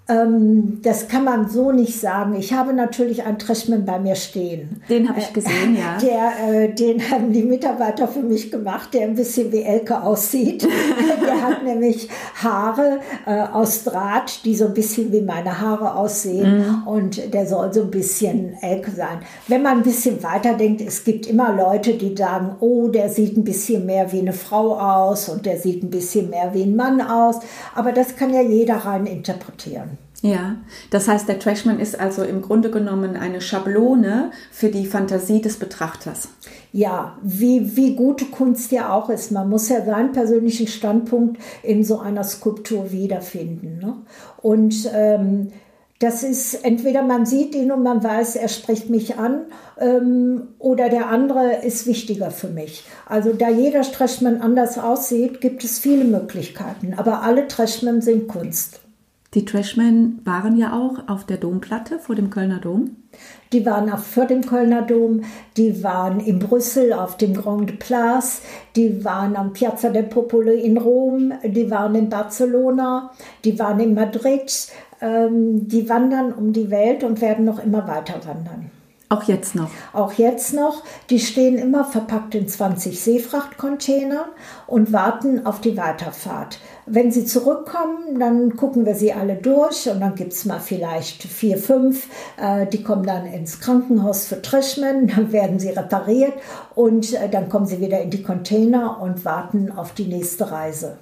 Ähm, 0.06 0.80
das 0.82 1.08
kann 1.08 1.25
man 1.25 1.49
so 1.49 1.73
nicht 1.73 1.99
sagen. 1.99 2.34
Ich 2.34 2.52
habe 2.52 2.75
natürlich 2.75 3.25
einen 3.25 3.38
Trashman 3.38 3.87
bei 3.87 3.99
mir 3.99 4.16
stehen. 4.16 4.82
Den 4.90 5.08
habe 5.08 5.18
ich 5.18 5.32
gesehen, 5.32 5.76
ja. 5.78 5.96
Der, 6.02 6.64
äh, 6.64 6.75
den 6.75 7.11
haben 7.11 7.32
die 7.32 7.42
Mitarbeiter 7.42 8.06
für 8.06 8.20
mich 8.20 8.50
gemacht, 8.50 8.92
der 8.92 9.02
ein 9.02 9.14
bisschen 9.14 9.50
wie 9.50 9.62
Elke 9.62 10.02
aussieht. 10.02 10.68
der 11.25 11.42
hat 11.42 11.64
nämlich 11.64 12.11
Haare 12.34 13.00
äh, 13.25 13.44
aus 13.44 13.84
Draht, 13.84 14.44
die 14.44 14.54
so 14.54 14.66
ein 14.66 14.75
bisschen 14.75 15.11
wie 15.11 15.23
meine 15.23 15.58
Haare 15.58 15.94
aussehen. 15.94 16.58
Mhm. 16.58 16.87
Und 16.87 17.32
der 17.32 17.46
soll 17.46 17.73
so 17.73 17.82
ein 17.82 17.90
bisschen 17.90 18.54
Elke 18.61 18.90
sein. 18.90 19.20
Wenn 19.49 19.62
man 19.62 19.78
ein 19.78 19.82
bisschen 19.84 20.23
weiterdenkt, 20.23 20.82
es 20.82 21.04
gibt 21.04 21.26
immer 21.26 21.54
Leute, 21.54 21.94
die 21.94 22.14
sagen, 22.14 22.56
oh, 22.61 22.88
der 22.88 23.08
sieht 23.08 23.38
ein 23.38 23.44
bisschen 23.44 23.87
mehr 23.87 24.12
wie 24.12 24.20
eine 24.20 24.34
Frau 24.34 24.78
aus 24.78 25.30
und 25.30 25.46
der 25.46 25.58
sieht 25.58 25.82
ein 25.82 25.88
bisschen 25.88 26.28
mehr 26.28 26.52
wie 26.52 26.64
ein 26.64 26.76
Mann 26.76 27.00
aus. 27.00 27.37
Aber 27.75 27.92
das 27.92 28.16
kann 28.16 28.34
ja 28.34 28.42
jeder 28.42 28.76
rein 28.76 29.06
interpretieren. 29.06 29.94
Ja, 30.25 30.57
das 30.88 31.07
heißt, 31.07 31.28
der 31.28 31.38
Trashman 31.38 31.78
ist 31.78 32.00
also 32.00 32.23
im 32.23 32.40
Grunde 32.40 32.71
genommen 32.71 33.14
eine 33.14 33.43
Schablone 33.43 34.31
für 34.50 34.71
die 34.71 34.87
Fantasie 34.87 35.43
des 35.43 35.59
Betrachters. 35.59 36.28
Ja, 36.73 37.19
wie, 37.21 37.76
wie 37.76 37.95
gute 37.95 38.25
Kunst 38.25 38.73
ja 38.73 38.90
auch 38.95 39.11
ist. 39.11 39.33
Man 39.33 39.50
muss 39.50 39.69
ja 39.69 39.85
seinen 39.85 40.12
persönlichen 40.12 40.66
Standpunkt 40.66 41.43
in 41.62 41.85
so 41.85 41.99
einer 41.99 42.25
Skulptur 42.25 42.90
wiederfinden. 42.90 43.78
Ne? 43.81 43.97
Und 44.40 44.90
ähm, 44.95 45.52
das 45.99 46.23
ist 46.23 46.64
entweder 46.64 47.02
man 47.02 47.26
sieht 47.26 47.54
ihn 47.54 47.71
und 47.71 47.83
man 47.83 48.02
weiß, 48.02 48.37
er 48.37 48.49
spricht 48.49 48.88
mich 48.88 49.19
an, 49.19 49.43
ähm, 49.78 50.54
oder 50.59 50.88
der 50.88 51.11
andere 51.11 51.57
ist 51.57 51.87
wichtiger 51.87 52.31
für 52.31 52.49
mich. 52.49 52.85
Also 53.04 53.35
da 53.35 53.50
jeder 53.50 53.83
Trashman 53.83 54.40
anders 54.40 54.78
aussieht, 54.78 55.43
gibt 55.43 55.64
es 55.64 55.78
viele 55.78 56.04
Möglichkeiten. 56.04 56.95
Aber 56.97 57.21
alle 57.21 57.47
Trashman 57.47 58.00
sind 58.00 58.26
Kunst. 58.26 58.81
Die 59.35 59.45
Trashmen 59.45 60.21
waren 60.25 60.57
ja 60.57 60.73
auch 60.73 61.09
auf 61.09 61.25
der 61.25 61.38
Domplatte 61.38 61.99
vor 61.99 62.14
dem 62.14 62.31
Kölner 62.31 62.61
Dom. 62.61 62.97
Die 63.53 63.67
waren 63.67 63.91
auch 63.91 63.99
vor 63.99 64.26
dem 64.26 64.43
Kölner 64.43 64.83
Dom, 64.83 65.23
die 65.57 65.83
waren 65.83 66.21
in 66.21 66.38
Brüssel 66.38 66.93
auf 66.93 67.17
dem 67.17 67.35
Grand 67.35 67.79
Place, 67.79 68.43
die 68.76 69.05
waren 69.05 69.37
am 69.37 69.53
Piazza 69.53 69.91
del 69.91 70.05
Popolo 70.05 70.53
in 70.53 70.79
Rom, 70.79 71.33
die 71.45 71.71
waren 71.71 71.95
in 71.95 72.09
Barcelona, 72.09 73.11
die 73.45 73.59
waren 73.59 73.81
in 73.81 73.95
Madrid. 73.95 74.69
Ähm, 75.00 75.67
die 75.69 75.88
wandern 75.88 76.33
um 76.33 76.53
die 76.53 76.71
Welt 76.71 77.03
und 77.03 77.21
werden 77.21 77.45
noch 77.45 77.62
immer 77.62 77.87
weiter 77.88 78.25
wandern. 78.25 78.71
Auch 79.11 79.25
jetzt 79.25 79.54
noch? 79.54 79.70
Auch 79.92 80.14
jetzt 80.14 80.54
noch. 80.54 80.82
Die 81.11 81.20
stehen 81.20 81.58
immer 81.58 81.84
verpackt 81.84 82.34
in 82.34 82.49
20 82.49 83.00
Seefrachtcontainern 83.00 84.28
und 84.66 84.92
warten 84.92 85.44
auf 85.44 85.61
die 85.61 85.76
Weiterfahrt. 85.76 86.58
Wenn 86.87 87.12
sie 87.12 87.26
zurückkommen, 87.26 88.18
dann 88.18 88.56
gucken 88.56 88.87
wir 88.87 88.94
sie 88.94 89.12
alle 89.12 89.37
durch 89.37 89.88
und 89.90 90.00
dann 90.00 90.14
gibt 90.14 90.32
es 90.32 90.46
mal 90.46 90.58
vielleicht 90.58 91.23
vier, 91.23 91.58
fünf. 91.58 92.08
Äh, 92.38 92.66
die 92.66 92.82
kommen 92.82 93.04
dann 93.06 93.26
ins 93.26 93.61
Krankenhaus 93.61 94.26
für 94.26 94.40
Trashmen, 94.40 95.06
dann 95.14 95.32
werden 95.32 95.58
sie 95.58 95.70
repariert 95.70 96.34
und 96.75 97.12
äh, 97.12 97.28
dann 97.28 97.50
kommen 97.50 97.66
sie 97.66 97.80
wieder 97.80 98.00
in 98.00 98.11
die 98.11 98.23
Container 98.23 99.00
und 99.00 99.25
warten 99.25 99.70
auf 99.70 99.92
die 99.92 100.06
nächste 100.06 100.50
Reise. 100.50 100.96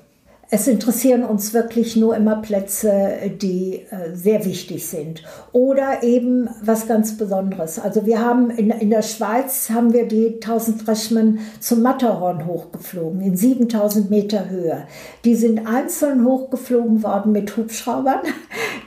Es 0.54 0.68
interessieren 0.68 1.24
uns 1.24 1.54
wirklich 1.54 1.96
nur 1.96 2.14
immer 2.14 2.36
Plätze, 2.36 3.30
die 3.40 3.86
äh, 3.88 4.14
sehr 4.14 4.44
wichtig 4.44 4.86
sind. 4.86 5.22
Oder 5.52 6.02
eben 6.02 6.46
was 6.62 6.86
ganz 6.86 7.16
Besonderes. 7.16 7.78
Also 7.78 8.04
wir 8.04 8.20
haben 8.20 8.50
in, 8.50 8.68
in 8.68 8.90
der 8.90 9.00
Schweiz 9.00 9.70
haben 9.70 9.94
wir 9.94 10.06
die 10.06 10.34
1000 10.34 10.86
Dreschmen 10.86 11.38
zum 11.58 11.80
Matterhorn 11.80 12.46
hochgeflogen, 12.46 13.22
in 13.22 13.34
7000 13.34 14.10
Meter 14.10 14.50
Höhe. 14.50 14.82
Die 15.24 15.36
sind 15.36 15.66
einzeln 15.66 16.26
hochgeflogen 16.26 17.02
worden 17.02 17.32
mit 17.32 17.56
Hubschraubern. 17.56 18.20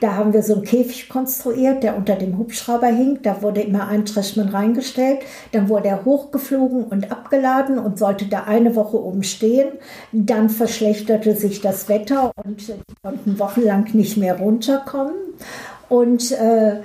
Da 0.01 0.15
haben 0.15 0.33
wir 0.33 0.43
so 0.43 0.55
einen 0.55 0.63
Käfig 0.63 1.07
konstruiert, 1.07 1.81
der 1.81 1.95
unter 1.95 2.15
dem 2.15 2.37
Hubschrauber 2.37 2.87
hing. 2.87 3.19
Da 3.23 3.41
wurde 3.41 3.61
immer 3.61 3.87
ein 3.87 4.03
Dreschmen 4.03 4.49
reingestellt. 4.49 5.19
Dann 5.53 5.69
wurde 5.69 5.87
er 5.87 6.03
hochgeflogen 6.03 6.83
und 6.83 7.11
abgeladen 7.13 7.79
und 7.79 7.97
sollte 7.97 8.25
da 8.25 8.43
eine 8.43 8.75
Woche 8.75 9.01
oben 9.01 9.23
stehen. 9.23 9.69
Dann 10.11 10.49
verschlechterte 10.49 11.33
sich 11.33 11.54
sich 11.55 11.61
das 11.61 11.89
Wetter 11.89 12.31
und 12.43 12.61
sie 12.61 12.75
konnten 13.01 13.39
wochenlang 13.39 13.87
nicht 13.93 14.17
mehr 14.17 14.37
runterkommen. 14.37 15.15
Und 15.89 16.31
äh, 16.31 16.81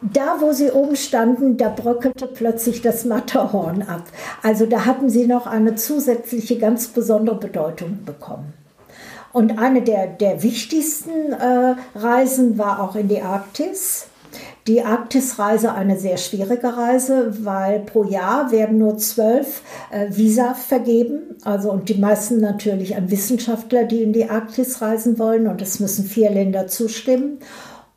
da, 0.00 0.36
wo 0.40 0.52
sie 0.52 0.70
oben 0.70 0.96
standen, 0.96 1.56
da 1.56 1.68
bröckelte 1.68 2.26
plötzlich 2.26 2.82
das 2.82 3.04
Matterhorn 3.04 3.82
ab. 3.82 4.04
Also 4.42 4.66
da 4.66 4.86
hatten 4.86 5.10
sie 5.10 5.26
noch 5.26 5.46
eine 5.46 5.74
zusätzliche, 5.74 6.58
ganz 6.58 6.88
besondere 6.88 7.36
Bedeutung 7.36 8.04
bekommen. 8.04 8.54
Und 9.32 9.58
eine 9.58 9.82
der, 9.82 10.06
der 10.06 10.42
wichtigsten 10.42 11.32
äh, 11.32 11.74
Reisen 11.94 12.58
war 12.58 12.80
auch 12.80 12.96
in 12.96 13.08
die 13.08 13.20
Arktis. 13.20 14.06
Die 14.68 14.82
Arktisreise 14.82 15.72
eine 15.72 15.98
sehr 15.98 16.18
schwierige 16.18 16.76
Reise, 16.76 17.32
weil 17.42 17.80
pro 17.80 18.04
Jahr 18.04 18.52
werden 18.52 18.76
nur 18.76 18.98
zwölf 18.98 19.62
äh, 19.90 20.08
Visa 20.10 20.52
vergeben. 20.52 21.36
Also 21.42 21.72
und 21.72 21.88
die 21.88 21.94
meisten 21.94 22.38
natürlich 22.40 22.94
an 22.94 23.10
Wissenschaftler, 23.10 23.84
die 23.84 24.02
in 24.02 24.12
die 24.12 24.28
Arktis 24.28 24.82
reisen 24.82 25.18
wollen. 25.18 25.46
Und 25.46 25.62
es 25.62 25.80
müssen 25.80 26.04
vier 26.04 26.30
Länder 26.30 26.66
zustimmen. 26.66 27.38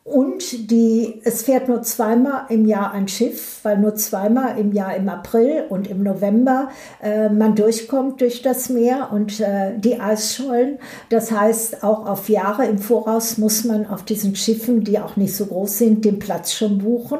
Und 0.03 0.71
die, 0.71 1.21
es 1.25 1.43
fährt 1.43 1.67
nur 1.67 1.83
zweimal 1.83 2.45
im 2.49 2.65
Jahr 2.65 2.91
ein 2.91 3.07
Schiff, 3.07 3.59
weil 3.61 3.77
nur 3.77 3.95
zweimal 3.95 4.57
im 4.57 4.71
Jahr 4.73 4.95
im 4.95 5.07
April 5.07 5.65
und 5.69 5.87
im 5.87 6.01
November 6.01 6.69
äh, 7.03 7.29
man 7.29 7.53
durchkommt 7.53 8.19
durch 8.19 8.41
das 8.41 8.69
Meer 8.69 9.09
und 9.11 9.39
äh, 9.39 9.77
die 9.77 9.99
Eisschollen. 9.99 10.79
Das 11.09 11.31
heißt, 11.31 11.83
auch 11.83 12.07
auf 12.07 12.29
Jahre 12.29 12.65
im 12.65 12.79
Voraus 12.79 13.37
muss 13.37 13.63
man 13.63 13.85
auf 13.85 14.03
diesen 14.03 14.35
Schiffen, 14.35 14.83
die 14.83 14.97
auch 14.97 15.17
nicht 15.17 15.35
so 15.35 15.45
groß 15.45 15.77
sind, 15.77 16.03
den 16.03 16.17
Platz 16.17 16.51
schon 16.51 16.79
buchen. 16.79 17.19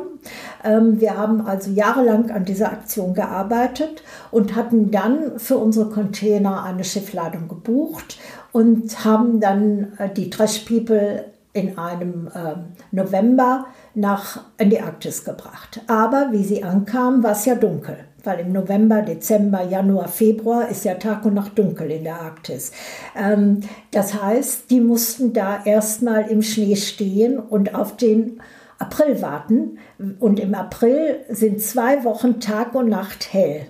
Ähm, 0.64 1.00
wir 1.00 1.16
haben 1.16 1.42
also 1.42 1.70
jahrelang 1.70 2.32
an 2.32 2.46
dieser 2.46 2.72
Aktion 2.72 3.14
gearbeitet 3.14 4.02
und 4.32 4.56
hatten 4.56 4.90
dann 4.90 5.38
für 5.38 5.58
unsere 5.58 5.90
Container 5.90 6.64
eine 6.64 6.84
Schiffladung 6.84 7.48
gebucht 7.48 8.18
und 8.52 9.06
haben 9.06 9.40
dann 9.40 9.94
äh, 10.00 10.10
die 10.10 10.32
Trash 10.32 10.60
People 10.60 11.26
in 11.54 11.78
einem 11.78 12.28
äh, 12.28 12.56
November 12.92 13.68
nach 13.94 14.42
in 14.58 14.70
die 14.70 14.80
Arktis 14.80 15.26
gebracht. 15.26 15.82
Aber 15.88 16.30
wie 16.32 16.44
sie 16.44 16.64
ankam, 16.64 17.24
war 17.24 17.34
es 17.34 17.46
ja 17.46 17.56
dunkel, 17.56 17.98
weil 18.24 18.40
im 18.40 18.54
November, 18.54 19.02
Dezember, 19.02 19.64
Januar, 19.64 20.08
Februar 20.08 20.70
ist 20.70 20.86
ja 20.86 20.96
Tag 20.96 21.26
und 21.26 21.34
Nacht 21.34 21.60
dunkel 21.60 21.92
in 21.92 22.06
der 22.06 22.22
Arktis. 22.22 22.72
Ähm, 23.16 23.62
das 23.92 24.22
heißt, 24.22 24.70
die 24.72 24.80
mussten 24.80 25.34
da 25.34 25.64
erstmal 25.66 26.30
im 26.30 26.42
Schnee 26.42 26.76
stehen 26.76 27.38
und 27.38 27.76
auf 27.76 27.98
den 27.98 28.42
April 28.80 29.22
warten. 29.22 29.78
Und 30.20 30.40
im 30.40 30.56
April 30.56 31.20
sind 31.30 31.62
zwei 31.62 32.04
Wochen 32.04 32.40
Tag 32.40 32.74
und 32.76 32.90
Nacht 32.90 33.34
hell. 33.34 33.68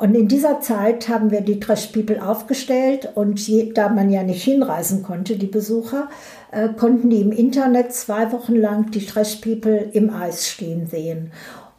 Und 0.00 0.14
in 0.14 0.28
dieser 0.28 0.62
Zeit 0.62 1.10
haben 1.10 1.30
wir 1.30 1.42
die 1.42 1.60
Trash 1.60 1.88
People 1.88 2.26
aufgestellt 2.26 3.10
und 3.16 3.38
je, 3.46 3.70
da 3.74 3.90
man 3.90 4.08
ja 4.08 4.22
nicht 4.22 4.42
hinreisen 4.42 5.02
konnte, 5.02 5.36
die 5.36 5.46
Besucher, 5.46 6.08
äh, 6.52 6.70
konnten 6.70 7.10
die 7.10 7.20
im 7.20 7.32
Internet 7.32 7.92
zwei 7.92 8.32
Wochen 8.32 8.56
lang 8.56 8.90
die 8.92 9.04
Trash 9.04 9.36
People 9.42 9.90
im 9.92 10.08
Eis 10.08 10.48
stehen 10.48 10.86
sehen. 10.86 11.32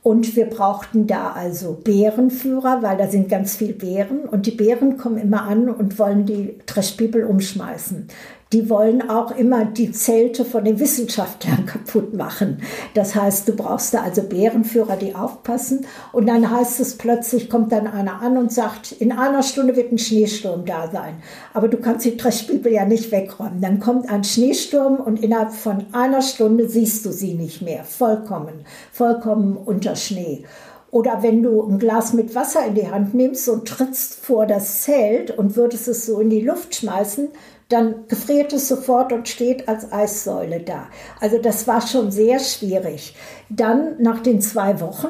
Und 0.04 0.36
wir 0.36 0.46
brauchten 0.46 1.08
da 1.08 1.32
also 1.32 1.80
Bärenführer, 1.84 2.84
weil 2.84 2.98
da 2.98 3.08
sind 3.08 3.28
ganz 3.28 3.56
viele 3.56 3.74
Bären 3.74 4.20
und 4.30 4.46
die 4.46 4.52
Bären 4.52 4.98
kommen 4.98 5.18
immer 5.18 5.42
an 5.42 5.68
und 5.68 5.98
wollen 5.98 6.28
die 6.28 6.60
Trash 6.68 6.92
People 6.92 7.26
umschmeißen. 7.26 8.08
Die 8.54 8.70
wollen 8.70 9.10
auch 9.10 9.36
immer 9.36 9.64
die 9.64 9.92
Zelte 9.92 10.44
von 10.44 10.66
den 10.66 10.80
Wissenschaftlern 10.80 11.66
kaputt 11.66 12.14
machen. 12.14 12.62
Das 12.94 13.16
heißt, 13.16 13.48
du 13.48 13.56
brauchst 13.56 13.94
da 13.94 14.02
also 14.02 14.24
Bärenführer, 14.24 14.98
die 14.98 15.16
aufpassen. 15.16 15.86
Und 16.12 16.28
dann 16.28 16.52
heißt 16.52 16.82
es 16.82 16.98
plötzlich, 16.98 17.50
kommt 17.50 17.72
dann 17.72 17.88
einer 17.88 18.22
an 18.22 18.38
und 18.38 18.52
sagt, 18.52 18.92
in 18.92 19.14
einer 19.14 19.42
Stunde 19.42 19.76
wird 19.78 19.94
ein 19.94 19.98
Schneesturm 19.98 20.66
da 20.66 20.90
sein. 20.92 21.16
Aber 21.54 21.70
du 21.70 21.78
kannst 21.78 22.06
die 22.06 22.18
Trashbibel 22.18 22.72
ja 22.72 22.86
nicht 22.86 23.12
wegräumen. 23.12 23.62
Dann 23.62 23.80
kommt 23.80 24.10
ein 24.10 24.26
Schneesturm 24.26 24.98
und 24.98 25.24
innerhalb 25.24 25.54
von 25.54 25.86
einer 25.94 26.22
Stunde 26.22 26.68
siehst 26.68 27.06
du 27.06 27.12
sie 27.12 27.36
nicht 27.36 27.62
mehr. 27.62 27.86
Vollkommen, 27.86 28.66
vollkommen 28.92 29.56
unter 29.56 29.96
Schnee. 29.96 30.44
Oder 30.92 31.24
wenn 31.24 31.42
du 31.42 31.64
ein 31.64 31.80
Glas 31.80 32.12
mit 32.12 32.36
Wasser 32.36 32.66
in 32.66 32.76
die 32.76 32.90
Hand 32.90 33.14
nimmst 33.14 33.48
und 33.48 33.66
trittst 33.66 34.16
vor 34.16 34.46
das 34.46 34.82
Zelt 34.82 35.32
und 35.32 35.56
würdest 35.56 35.88
es 35.88 36.06
so 36.06 36.20
in 36.20 36.30
die 36.30 36.42
Luft 36.42 36.76
schmeißen, 36.76 37.30
dann 37.72 38.08
gefriert 38.08 38.54
es 38.54 38.68
sofort 38.68 39.14
und 39.14 39.28
steht 39.28 39.68
als 39.68 39.92
Eissäule 39.92 40.60
da. 40.60 40.88
Also 41.20 41.38
das 41.38 41.68
war 41.68 41.86
schon 41.86 42.12
sehr 42.12 42.40
schwierig. 42.40 43.16
Dann 43.50 44.02
nach 44.02 44.20
den 44.20 44.42
zwei 44.42 44.80
Wochen 44.80 45.10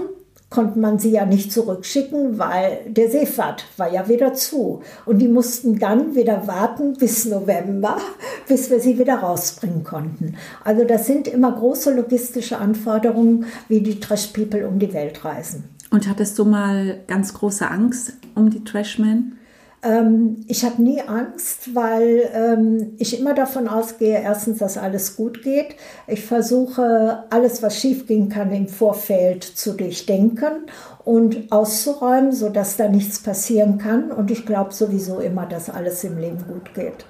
konnte 0.50 0.78
man 0.78 1.00
sie 1.00 1.12
ja 1.12 1.26
nicht 1.26 1.52
zurückschicken, 1.52 2.38
weil 2.38 2.80
der 2.86 3.10
Seefahrt 3.10 3.66
war 3.78 3.92
ja 3.92 4.08
wieder 4.10 4.34
zu. 4.34 4.82
Und 5.06 5.20
die 5.20 5.30
mussten 5.30 5.80
dann 5.80 6.14
wieder 6.14 6.46
warten 6.46 6.94
bis 6.94 7.26
November, 7.26 7.98
bis 8.48 8.70
wir 8.70 8.80
sie 8.80 9.00
wieder 9.00 9.16
rausbringen 9.16 9.84
konnten. 9.84 10.36
Also 10.64 10.84
das 10.84 11.08
sind 11.08 11.28
immer 11.28 11.54
große 11.54 11.96
logistische 11.96 12.58
Anforderungen, 12.58 13.46
wie 13.70 13.82
die 13.82 14.00
Trash 14.00 14.28
People 14.28 14.68
um 14.68 14.78
die 14.78 14.94
Welt 14.94 15.24
reisen. 15.24 15.64
Und 15.90 16.08
hattest 16.08 16.38
du 16.38 16.46
mal 16.46 17.00
ganz 17.08 17.34
große 17.34 17.70
Angst 17.70 18.14
um 18.36 18.50
die 18.50 18.64
Trashmen? 18.64 19.38
Ähm, 19.84 20.44
ich 20.48 20.64
habe 20.64 20.82
nie 20.82 21.02
Angst, 21.02 21.74
weil 21.74 22.30
ähm, 22.34 22.94
ich 23.00 23.20
immer 23.20 23.34
davon 23.34 23.68
ausgehe, 23.68 24.22
erstens, 24.22 24.60
dass 24.60 24.78
alles 24.78 25.16
gut 25.16 25.42
geht. 25.42 25.76
Ich 26.08 26.24
versuche, 26.24 27.26
alles, 27.30 27.64
was 27.64 27.80
schiefgehen 27.80 28.30
kann, 28.30 28.52
im 28.52 28.68
Vorfeld 28.68 29.44
zu 29.44 29.74
durchdenken 29.74 30.68
und 31.04 31.52
auszuräumen, 31.52 32.32
sodass 32.32 32.78
da 32.78 32.88
nichts 32.90 33.24
passieren 33.24 33.80
kann. 33.80 34.12
Und 34.12 34.30
ich 34.30 34.46
glaube 34.46 34.74
sowieso 34.74 35.20
immer, 35.20 35.46
dass 35.48 35.70
alles 35.70 36.04
im 36.04 36.18
Leben 36.18 36.46
gut 36.48 36.74
geht. 36.76 37.06